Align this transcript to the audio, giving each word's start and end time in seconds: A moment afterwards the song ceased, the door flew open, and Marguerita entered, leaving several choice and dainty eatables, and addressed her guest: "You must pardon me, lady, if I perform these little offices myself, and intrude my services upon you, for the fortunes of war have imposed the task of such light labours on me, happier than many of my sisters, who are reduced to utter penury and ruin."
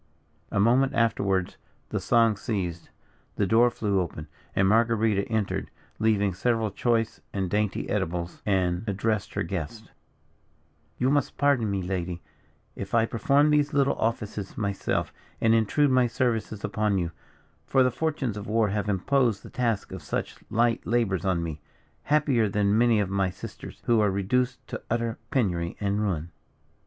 A 0.49 0.59
moment 0.59 0.95
afterwards 0.95 1.57
the 1.89 1.99
song 1.99 2.35
ceased, 2.35 2.89
the 3.35 3.45
door 3.45 3.69
flew 3.69 3.99
open, 4.01 4.27
and 4.55 4.67
Marguerita 4.67 5.27
entered, 5.29 5.69
leaving 5.99 6.33
several 6.33 6.71
choice 6.71 7.21
and 7.33 7.51
dainty 7.51 7.81
eatables, 7.83 8.41
and 8.43 8.83
addressed 8.87 9.35
her 9.35 9.43
guest: 9.43 9.91
"You 10.97 11.11
must 11.11 11.37
pardon 11.37 11.69
me, 11.69 11.83
lady, 11.83 12.19
if 12.75 12.95
I 12.95 13.05
perform 13.05 13.51
these 13.51 13.73
little 13.73 13.93
offices 13.97 14.57
myself, 14.57 15.13
and 15.39 15.53
intrude 15.53 15.91
my 15.91 16.07
services 16.07 16.63
upon 16.63 16.97
you, 16.97 17.11
for 17.67 17.83
the 17.83 17.91
fortunes 17.91 18.37
of 18.37 18.47
war 18.47 18.69
have 18.69 18.89
imposed 18.89 19.43
the 19.43 19.51
task 19.51 19.91
of 19.91 20.01
such 20.01 20.37
light 20.49 20.83
labours 20.83 21.25
on 21.25 21.43
me, 21.43 21.61
happier 22.05 22.49
than 22.49 22.75
many 22.75 22.99
of 22.99 23.11
my 23.11 23.29
sisters, 23.29 23.83
who 23.85 23.99
are 23.99 24.09
reduced 24.09 24.65
to 24.69 24.81
utter 24.89 25.19
penury 25.29 25.77
and 25.79 26.01
ruin." 26.01 26.31